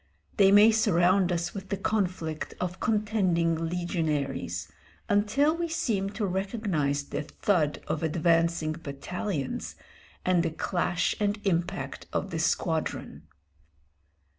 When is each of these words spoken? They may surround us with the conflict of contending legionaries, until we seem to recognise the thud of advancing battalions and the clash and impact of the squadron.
They 0.37 0.51
may 0.51 0.71
surround 0.71 1.31
us 1.31 1.53
with 1.53 1.69
the 1.69 1.77
conflict 1.77 2.55
of 2.59 2.79
contending 2.79 3.69
legionaries, 3.69 4.67
until 5.07 5.55
we 5.55 5.67
seem 5.69 6.09
to 6.13 6.25
recognise 6.25 7.03
the 7.03 7.21
thud 7.21 7.83
of 7.87 8.01
advancing 8.01 8.71
battalions 8.71 9.75
and 10.25 10.41
the 10.41 10.49
clash 10.49 11.13
and 11.19 11.39
impact 11.45 12.07
of 12.11 12.31
the 12.31 12.39
squadron. 12.39 13.27